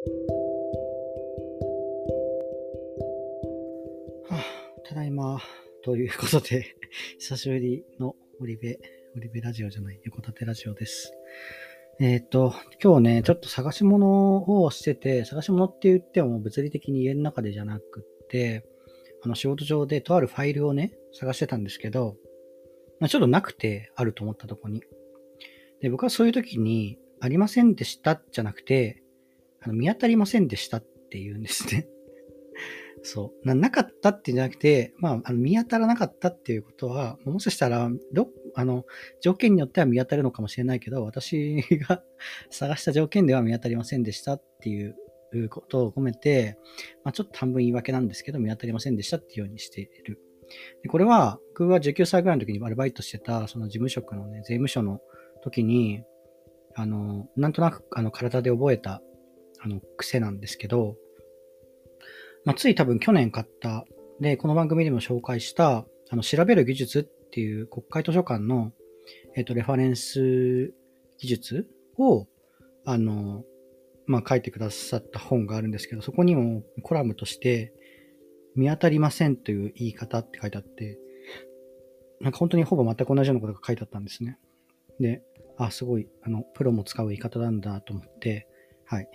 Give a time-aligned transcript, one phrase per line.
[0.00, 0.08] は
[4.30, 4.44] あ、
[4.88, 5.42] ただいま、
[5.84, 6.64] ということで、
[7.20, 8.78] 久しぶりのオリベ、
[9.14, 11.12] オリベラジオじゃない、横立てラジオです。
[12.00, 18.64] えっ、と、今日ね、ちょっと探し物をしてて、探し物って言っても物理的に家の中でじゃなくって、
[19.22, 22.16] あの仕事上でとあるファイルをね、探してたんですけど、
[23.00, 24.82] まあ、ちょっとなくて、あると思ったとこに。
[25.82, 29.02] で、僕はそういう時に、ありませんでしたじゃなくて、
[29.68, 31.86] 見当たりませんでしたって言うんですね。
[33.02, 33.46] そう。
[33.46, 38.84] ななかったってじゃなくて、まあ、あの見当たらなかったっていうことは、もしかしたら、ど、あの、
[39.20, 42.02] 条件によっては見当たるのかもしれないけど、私が
[42.50, 44.96] 探した条件では見当たりませんでしたっていう
[45.48, 46.58] ことを込めて、
[47.04, 50.18] まあ、ちょっと半分言い訳なんですけど、見当たりませんでしたっていうようにしている。
[50.82, 55.00] でこれは、僕が19歳ぐらいの時にアルバイトしてた、その事務職のね、税務署の
[55.42, 56.02] 時に、
[56.74, 59.02] あの、なんとなく、あの、体で覚えた、
[59.62, 60.96] あの、癖なんですけど、
[62.44, 63.84] まあ、つい多分去年買った、
[64.20, 68.72] で、この番組でも紹介した、あの、調べる技術っていう国会図書館の、
[69.36, 70.72] えっ、と、レファレンス
[71.18, 72.26] 技術を、
[72.84, 73.44] あの、
[74.06, 77.72] まあ、書いてくださった本があるんですけど、そこにもコラムとして、
[78.56, 80.98] 見当たりませんという言い方って書いてあって、
[82.20, 84.38] なんか本当にほぼ全く同じようなことが書いてあったんですね。
[84.98, 85.22] で、
[85.56, 88.48] あ、すごい、あの、プロも使う言い方なんだと思って、
[88.90, 89.08] はい。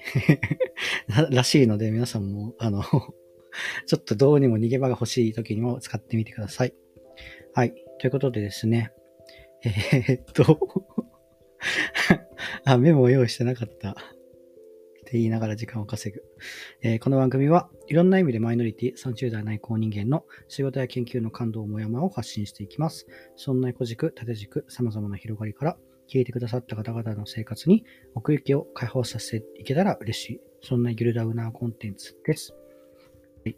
[1.32, 2.82] らしいので、皆さんも、あの、
[3.86, 6.74] ちょっとどうにも逃げ場が欲しい時にも使ってみてください。
[7.54, 7.74] はい。
[8.00, 8.94] ということでですね。
[9.66, 10.60] えー、っと
[12.64, 13.92] あ、メモを用意してなかった。
[13.92, 13.96] っ
[15.08, 16.24] て言いながら時間を稼ぐ。
[16.82, 23.08] えーこの番組はいろんな意味でマイノリティ30代内向人間の仕事や研究の感動もやまを発信していきます。
[23.36, 25.78] そんな横軸、縦軸、様々な広がりから
[26.12, 30.42] 聞いてくださった方々の生活に奥行きを解放させていけたら嬉しい。
[30.64, 32.54] そんなギルダウナーコンテンツです。
[33.44, 33.54] はい。
[33.54, 33.58] と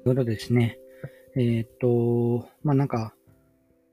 [0.00, 0.78] うことでですね。
[1.36, 3.14] えーっと、まあなんか、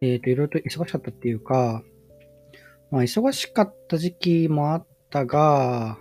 [0.02, 1.84] えーっと、いろいろと忙しかったっていうか、
[2.92, 5.98] まあ忙しかった時期もあったが、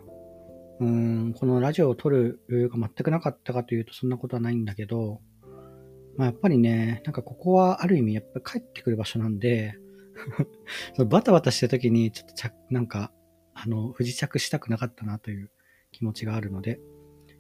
[0.81, 5.21] うーん、このラジオを撮る余裕が全くなかったかというとそんなことはないんだけど、
[6.17, 9.75] まあやっぱりね、なんかここはある意味やっぱり帰ってくる場所なんで、
[10.95, 13.13] そのバタバタしてる時にちょっと着なんか、
[13.55, 15.51] あの、不時着したくなかったなという
[15.93, 16.81] 気持ちがあるので、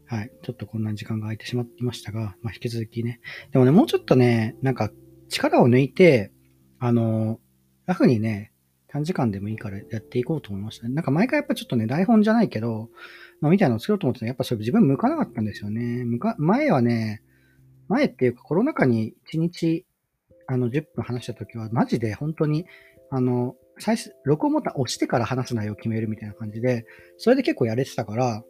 [0.06, 0.30] はい。
[0.42, 3.20] ちょっとこんなに時間が空いてしまいましたが、まあ引き続きね。
[3.52, 4.92] でもね、もうちょっとね、なんか
[5.28, 6.32] 力を抜いて、
[6.78, 7.40] あの、
[7.86, 8.52] ラフにね、
[8.88, 10.94] 短時間でもいいからやっていこうと思いましたね。
[10.94, 12.90] なんか毎回やっぱちょっとね、台本じゃないけど、
[13.40, 16.04] まあ、みたいなのを作ろうと思ってたらやっぱそれ自分向かなかったんですよね。
[16.04, 17.22] 向か、前はね、
[17.88, 19.84] 前っていうかコロナ禍に1日、
[20.46, 22.66] あの、10分話した時は、マジで本当に、
[23.10, 26.86] あの、最初、録音ボタン押してから話す内容を決めるみたいな感じで、
[27.18, 28.44] それで結構やれてたから、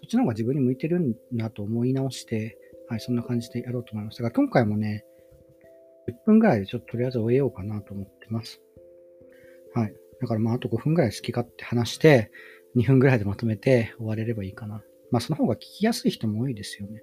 [0.00, 2.56] そっちの方が自分に向いてるんだと思い直して、
[2.88, 5.04] はい、そんな感じでやろうと思いましたが、今回もね、
[6.08, 8.60] 10分ぐらいでちょっととりあえず終えようかなと思ってます。
[9.74, 9.94] はい。
[10.20, 12.30] だからまあ、あと5分ぐらい好き勝手話して、
[12.76, 14.82] 2分ぐらいでまとめて終われればいいかな。
[15.10, 17.02] まあ、その方が聞きやすい人も多いですよね。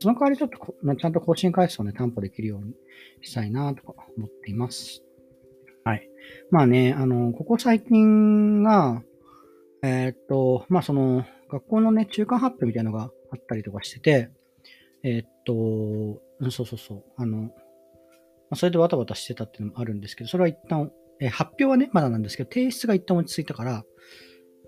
[0.00, 2.74] その代わりちょっとこ、まあちゃんと更新回数をね、担保できるように
[3.22, 5.02] したいなとか思っています。
[5.84, 6.08] はい。
[6.50, 9.02] まあね、あの、ここ最近が、
[9.82, 14.30] えーっと、まあその、学校のね、中間発表みたいなのがあったりとかしてて、
[15.02, 17.50] えーっと、うんそうそうそう、あの、ま
[18.52, 23.84] あ、それでバタバタしてたっていうのもあるんですけど、それは一旦、えー発表はね、まだなんですけど、提出が一旦落ち着いたから、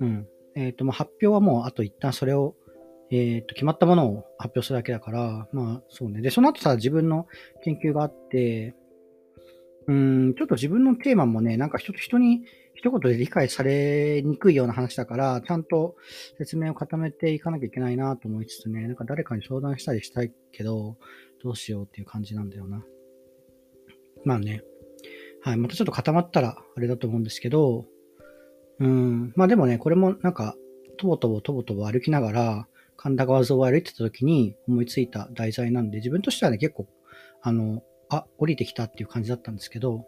[0.01, 0.27] うん。
[0.57, 2.57] えっ、と、まあ、発表はもう、あと一旦それを、
[3.11, 6.21] えっ、と、決まったものを発表するだけだから、まあ、そうね。
[6.21, 7.27] で、その後さ、自分の
[7.65, 8.75] 研究があって、
[9.89, 12.43] うん、ちょっと自分のテーマもね、なんか人人に
[12.75, 15.97] 一言で理解されにくいような話だから、ちゃんと
[16.39, 20.97] 説明を固めていかなきゃいけないなと思いつつね、なんか誰かに相談したりしたいけど、
[21.43, 22.85] どうしようっていう感じなんだよな。
[24.25, 24.63] まあね。
[25.43, 25.57] はい。
[25.57, 27.87] またちょっと固まったらあれだと思うんですけど、
[28.79, 29.33] うん。
[29.37, 30.55] まあでもね、これもなんか、
[30.99, 32.69] とぼとぼとぼとぼ歩きながら、
[33.03, 36.87] 神田川沿いを歩いてた時に思いついた題材なんで、自分としてはね、結構、
[37.41, 40.05] あの、あ、降りてきたっていう感じだったんですけど、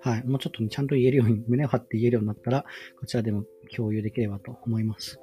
[0.00, 0.24] はい。
[0.26, 2.64] もうちょっとね、ちゃんと言えるように、 胸を張って言えるようになったら、
[2.98, 3.44] こちらでも
[3.76, 5.20] 共有できればと思います。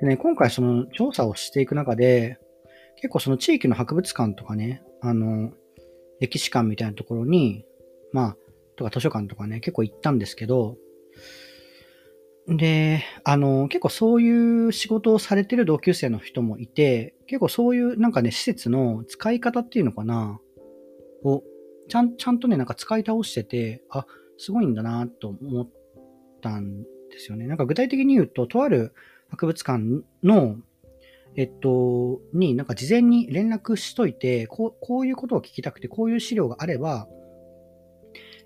[0.00, 2.38] でね、今回その調査をしていく中で、
[2.96, 5.52] 結構その地域の博物館とかね、あの、
[6.18, 7.64] 歴史館みたいなところに、
[8.12, 8.36] まあ、
[8.74, 10.76] とか図書館とかね、結構行ったんですけど、
[12.56, 20.40] で、あの、結構そういう仕事をされてる同級生の人もいて、結構そういうなんかね、施設の使い方っていうのかな、
[21.24, 21.42] を、
[21.88, 24.06] ちゃん、ちゃんとね、なんか使い倒してて、あ、
[24.38, 25.68] すごいんだなと思っ
[26.40, 27.46] たんですよね。
[27.46, 28.92] なんか具体的に言うと、とある
[29.28, 29.82] 博物館
[30.22, 30.56] の、
[31.36, 37.08] えっと、になんか事前に連絡しといて、こうこういうことを聞きたくて、こういう資料があれば、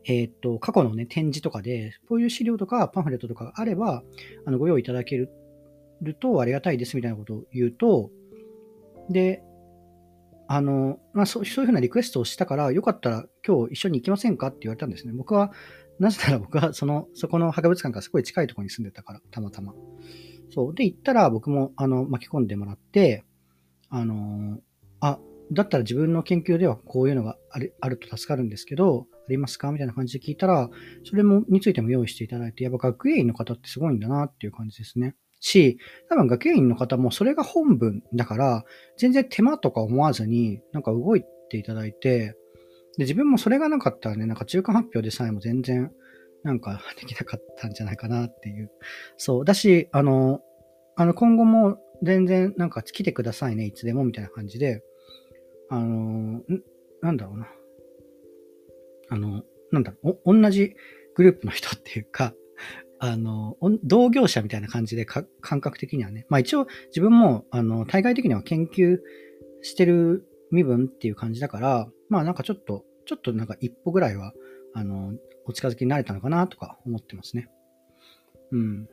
[0.09, 4.05] えっと、過去のね、展示とかで、こういう資料とかパンフレットとかがあれば、
[4.45, 5.29] あの、ご用意いただける
[6.21, 8.11] とありがたいですみたいなことを言うと、
[9.11, 9.43] で、
[10.49, 15.13] あの、まあ、そうそういうふうなリクエストをしたから、よかったら今日一緒に行きませんかって言われたんですね。
[15.13, 15.53] 僕は、
[15.99, 19.75] なぜなら 僕はその、そこの博物館からすごい近いところに住んでたから、たまたま。
[20.51, 20.75] そう。
[20.75, 23.25] で、行ったら僕も、あの、巻き込んでもらって、
[23.89, 24.61] あの、
[25.01, 25.19] あ、
[25.53, 30.71] だったら自分の研究ではこういうのがあるあると助かるんですけど、ありますかみたいな感じで聞いたら、
[31.05, 35.15] それも、についても用意していただいて、やっぱ学芸員の方ってすごいんだなっていう感じですね。
[35.41, 35.79] し、
[36.09, 38.65] 多分学芸員の方もそれが本文だから、
[38.97, 42.37] 全然手間とか思わずに、なんか動いていただいて、
[42.99, 45.93] で、自分もそれがなかったらね、なんか中間発表でさえも全然、
[46.43, 48.71] なんかできなかったんじゃないかなっていう。
[49.17, 49.45] そう。
[49.45, 50.41] だし、あの、
[50.97, 54.83] あの、今後も全然なんか来てくださいね、いつでもみたいな感じで、
[55.69, 56.43] あの、
[57.03, 57.49] なんだろうな。
[59.09, 59.43] あの、
[59.73, 60.75] なんだろう、お同じ
[61.15, 62.35] グループの人っていうか、
[62.99, 66.27] あの、同業者みたいな感じでか感覚的にはね。
[66.29, 69.01] まあ一応自分も、あの、対外的には研究
[69.63, 74.33] してる身分っていう感じだから、まあなんかちょっと、ちょっとなんか一歩ぐらいは、
[74.73, 75.15] あの、
[75.45, 77.49] お近づきになれたのかなとか思ってますね。
[78.51, 78.89] うん。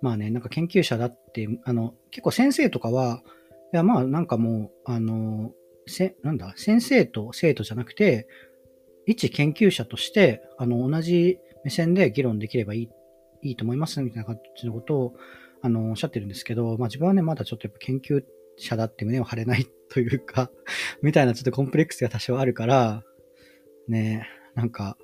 [0.00, 3.22] まあね、なんか研究者だって、あの、結構先生とかは、
[3.72, 5.52] いやまあなんかもう、あの、
[5.86, 8.28] せ、なんだ、先生と生徒じゃなくて、
[9.06, 12.88] 一研究者として、あの、同じ目線で議論できればいい、
[13.42, 15.14] いいと思いますみたいな感じのことを、
[15.62, 18.22] あの、おっしゃってるんですけど、まあ自分はね、まだちょっとやっぱ研究
[18.56, 20.50] 者だって胸を張れないというか
[21.02, 23.04] みたいなちょっとコンプレックスが多少あるから、
[23.88, 24.96] ね、なんか、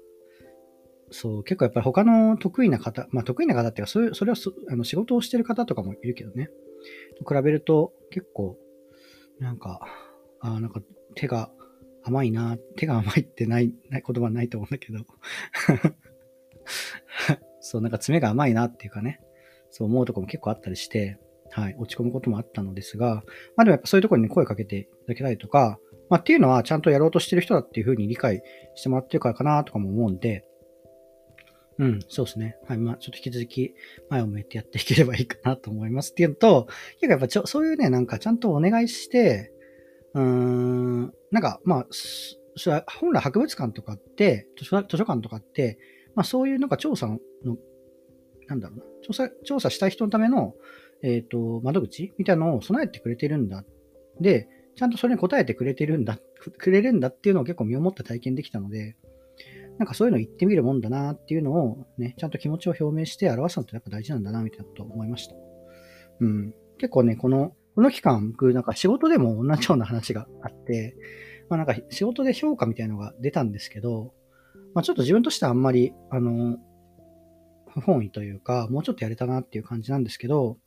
[1.11, 4.37] そう、結構やっぱり他の得意な方、まあ得意な方っていうか、そういう、それは
[4.69, 6.51] あの仕事をしてる方とかもいるけどね。
[7.19, 8.57] と比べると結構、
[9.39, 9.81] なんか、
[10.41, 10.81] あなんか
[11.15, 11.51] 手が
[12.05, 15.01] 甘いな、手が甘いってない、ない言葉ないと思うんだけど。
[17.61, 19.21] そう、なんか爪が甘いなっていうかね、
[19.71, 21.19] そう思うとこも結構あったりして、
[21.51, 23.23] はい、落ち込むこともあったのですが、
[23.57, 25.79] まあでもやっぱそういうところに声かけていただけたりとか、
[26.09, 28.43] まあっていうのはちゃんとやろうとしてる人だっていうふうに理解
[28.75, 30.45] してもらってるからかなとかも思うんで、
[31.79, 32.57] うん、そうですね。
[32.67, 32.79] はい。
[32.79, 33.75] まあ、ちょっと引き続き
[34.11, 36.67] 前を向いてやっていければいいかなと思いますっていうのと、
[37.01, 39.53] 結構やっぱちょ、そういうね、なんかちゃんとお願いして、
[40.15, 41.87] うーん、なんか、まあ、
[42.59, 45.79] そ本来博物館とかって、図書図書館とかって、
[46.15, 47.19] まあそういうなんか調査の、
[48.49, 50.55] なんだろうな、調査、調査したい人のための、
[51.03, 53.65] えっ、ー、と、窓口みたいなのを備えてくれてるんだ。
[54.21, 56.19] で、ちゃんとそれに答えてくれてるんだ、
[56.59, 58.97] くれるんだっていうのを結構身をもって体験できたので、
[59.79, 65.35] なんかそういうの言ってみるもんだなっていうのをね、ちゃんと気持ちを表明して表すのってやっぱ大事なんだなみたいなことを思いました。
[66.21, 66.55] うん。
[66.79, 70.97] 結構ね、この、この期間、僕なんか仕事でも同じような話があって、
[71.49, 74.13] まあなんか仕事で評価みたいなのが出たんですけど、
[74.75, 76.59] まあちょっと自分としてはあんまり、あの、
[77.69, 80.59] 不本意というか、もうちょっとやれたなっていう感じなんですけど、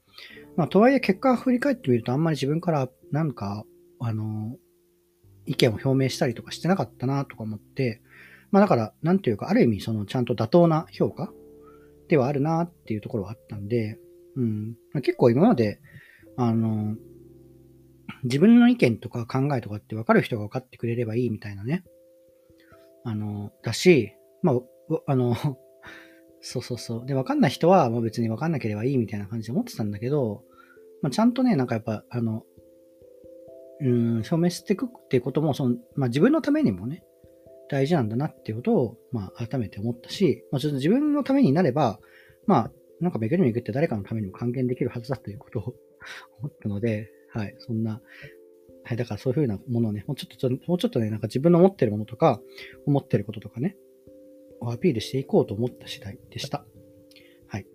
[0.56, 3.66] まあとはいえ結果を振り返ってみるとあんまり自分からなんか、
[4.00, 4.56] あの、
[5.46, 8.02] 意見を表明したりとかしてなかったなとか思って、
[8.51, 11.31] まあだから、なんていうか、ある意味そのちゃんと妥当な評価
[12.07, 13.98] ではあるなっていうところはあったんで、
[14.36, 14.75] うん。
[15.01, 15.80] 結構今まで、
[16.38, 16.95] あの、
[18.24, 21.84] 自分の意見とか考えとかって分かる人が分かってくれればいいみたいなね。
[23.03, 24.60] あの、だし、まあ、
[25.08, 25.36] あの、
[26.41, 27.05] そうそうそう。
[27.05, 30.43] で、分かんない人は、まあ別に分かんなければいいみたいな感じで思ってたんだけど、
[31.01, 32.43] まあちゃんとね、なんかやっぱ、あの、
[33.79, 33.89] う
[34.20, 37.03] ん、証明していくっていうことも、その、まあ自分のためにもね、
[37.72, 42.00] 大事なんだなっていうことを、まあ、改めて思ったし、まあ、ちょっと自分のためになれば、
[42.46, 45.75] まあ、なんか巡り巡って誰かのためにも還元できるはずだということを
[46.42, 48.01] 思ったので、はい、そんな、
[48.84, 52.42] はい、だからそういうふうなものをね、もうちょっと、もうちょっとね、なんか自分の持ってるものとか、
[52.86, 53.78] 思ってることとかね、
[54.60, 56.66] をアピールしていこうと思った次第でした。
[57.48, 57.63] はい。
[57.63, 57.70] で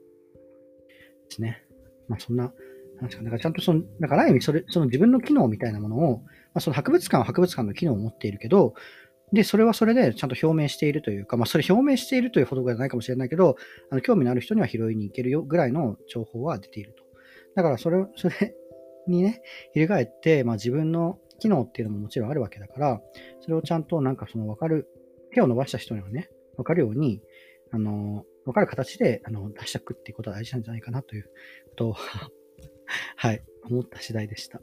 [1.31, 1.65] すね。
[2.09, 2.53] まあ、そんな、
[2.97, 6.25] なんですか、だからちゃんとその、だからある意味それ、その自分の機能みたいなものを、ま
[6.55, 8.75] あ、その博物館は博物館の機能を持っているけど、
[9.33, 13.57] で、それはそれでちゃんと表明しているというか、まあ、それ表明しているというほどじゃないかもしれないけど、
[13.91, 17.05] あの興味のある人には拾いに行けるよぐらいの情報は出ていると。
[17.57, 18.55] だから、それ、それ
[19.09, 19.43] にね、
[19.73, 23.01] 翻って、まあ、自分の機能っていうのももちろんあるわけだから、
[23.41, 24.89] それをちゃんとなんかその分かる、
[25.33, 27.21] 手を伸ばした人にはね、分かるように、
[27.73, 31.25] あの、分かる形であの出していくっていうことは大事なんじゃないかなという
[31.71, 31.97] ことを
[33.17, 34.61] はい、思った次第でした。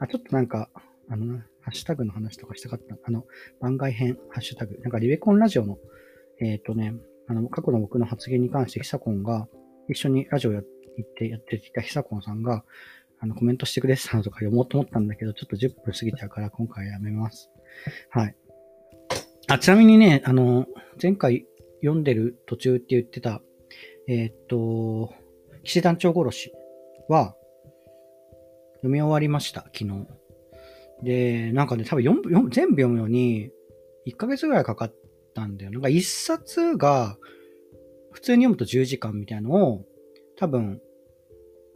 [0.00, 0.68] あ、ちょっとなんか、
[1.08, 2.96] あの、ハッシュタグの話とかしたかった。
[3.04, 3.24] あの、
[3.60, 4.78] 番外編、ハッシュタグ。
[4.82, 5.78] なんかリベコンラジオの、
[6.40, 6.94] えっ、ー、とね、
[7.28, 9.48] あの、過去の僕の発言に関してヒサコンが、
[9.88, 10.64] 一緒にラジオやっ
[11.16, 12.64] てやってきたヒサコンさんが、
[13.18, 17.50] あの、コメントしてくれてたのとか読もうと思ったんだけど、ちょっと10分過ぎちゃうから今回やめます。
[18.10, 18.36] はい。
[19.48, 20.66] あ、ちなみにね、あの、
[21.00, 21.46] 前回
[21.82, 23.42] 読んでる途中って言ってた、
[24.08, 25.12] えー、っと、
[25.64, 26.52] 騎士団長殺し
[27.08, 27.34] は、
[28.76, 30.06] 読み終わりました、昨日。
[31.02, 33.50] で、なんかね、多分読む全部読むのに、
[34.06, 34.94] 1ヶ月ぐらいかかっ
[35.34, 35.70] たんだよ。
[35.70, 37.18] なんか1冊が、
[38.12, 39.84] 普通に読むと10時間みたいなのを、
[40.36, 40.80] 多分、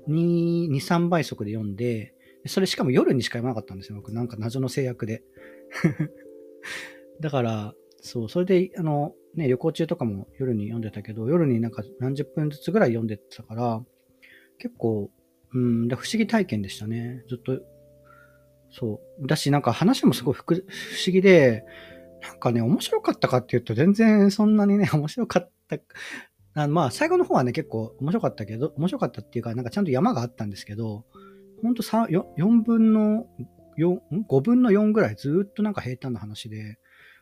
[0.08, 2.14] 2、2、3倍速で読んで、
[2.46, 3.96] それしかも夜にしか読まなかったんですよ。
[3.96, 5.22] 僕、なんか謎の制約で。
[7.20, 13.84] だから、そう、それで、あの、ね、旅行中とかも夜に読んでたけど、夜になんか何十分ずつぐらい読んでたから、
[14.58, 15.10] 結構、
[15.52, 17.24] うん、不思議体験でしたね。
[17.28, 17.60] ずっと、
[18.76, 19.26] そう。
[19.26, 20.62] だし、なんか話もすごい不思
[21.06, 21.64] 議で、
[22.22, 25.78] なんかね、面白かったかっていうと、全然そんなにね、 面白かった
[26.54, 31.04] あまあ、最後の方はね、結構面白かったけど、面白かったっていうか、なんかちゃんと山があったんですけど、
[31.62, 33.26] ほんと3 4, 4分の
[33.78, 36.78] 4、5分の4ぐらいずっとなんか平坦な話で、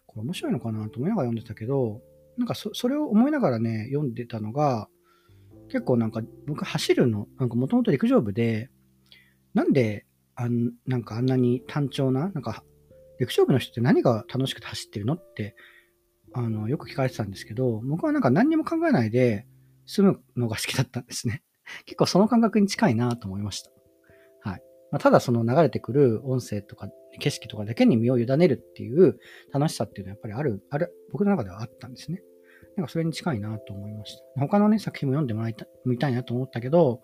[0.06, 2.00] これ面白いのかなと思いながら読んでたけど、
[2.38, 4.88] なんかそれを思いながらね、読んでたのが、
[5.68, 8.70] 結構なんか僕走るの、なんかもともと陸上部で、
[9.54, 10.06] なんで
[10.42, 12.64] あんなんかあんなに単調な、なんか
[13.18, 15.54] 陸上部の人って何が楽しくて走ってるのって
[16.34, 19.46] あの、よく聞かれてたんですけど、僕はなんか何にも考えないで
[19.86, 21.42] 済むのが好きだったんですね。
[21.84, 23.70] 結構その感覚に近いなと思いました。
[24.40, 24.62] はい。
[24.90, 26.88] まあ、ただその流れてくる音声とか
[27.20, 29.18] 景色とかだけに身を委ねるっていう
[29.52, 32.22] 楽しさっていうのはやっぱりある、ある、僕の中ではあったんですね。
[32.76, 34.22] なんかそれに近いなと思いました。
[34.40, 37.02] 他のね、作品も読んでもらいたみたいなと思ったけど、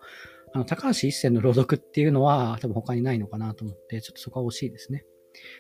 [0.53, 5.05] あの、高橋一生の朗読っていうのは多分他にないのかなと思って、ちょっとそこは惜しいですね。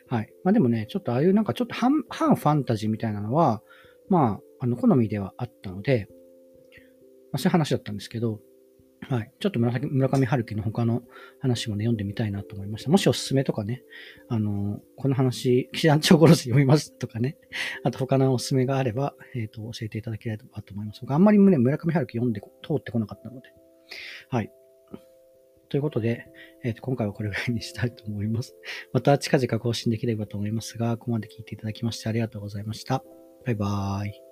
[0.08, 0.32] はい。
[0.44, 3.62] まあでもね、ちょっとああいうなんかちょっと反反ファンタジーみたいなのは、
[4.08, 6.08] まあ、あの、好みではあったので、
[7.32, 8.40] まあそういう話だったんですけど、
[9.08, 9.32] はい。
[9.38, 11.02] ちょっと村上春樹の他の
[11.40, 12.90] 話もね、読んでみたいなと思いました。
[12.90, 13.82] もしおすすめとかね、
[14.28, 17.38] あの、この話、騎士団長殺し読みますとかね、
[17.84, 21.00] あと他のおすすめがあれば、えっ、ー、と、教えていただければと思います。
[21.02, 23.48] 僕あんまりね、村上春樹読んで、通ってこなかったので。
[24.30, 24.50] はい。
[25.68, 26.26] ということで、
[26.64, 28.54] えー、と今回はこれぐらいにしたいと思います。
[28.92, 33.02] また近々更新できればと思いますが、ここまで聞いていただきましてありがとうございました。
[33.44, 34.27] バイバーイ。